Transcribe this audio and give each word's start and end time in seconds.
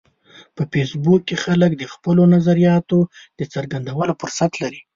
په 0.55 0.63
فېسبوک 0.71 1.21
کې 1.27 1.35
خلک 1.43 1.71
د 1.77 1.83
خپلو 1.93 2.23
نظریاتو 2.35 2.99
د 3.39 3.41
څرګندولو 3.53 4.13
فرصت 4.21 4.51
لري 4.61 4.81